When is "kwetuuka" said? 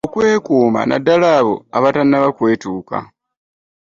2.37-2.97